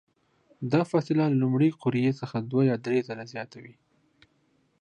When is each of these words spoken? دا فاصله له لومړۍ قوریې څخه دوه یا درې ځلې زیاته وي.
دا 0.71 0.81
فاصله 0.91 1.23
له 1.31 1.35
لومړۍ 1.43 1.69
قوریې 1.81 2.11
څخه 2.21 2.37
دوه 2.39 2.63
یا 2.69 2.75
درې 2.85 2.99
ځلې 3.07 3.25
زیاته 3.33 3.57
وي. 3.63 3.75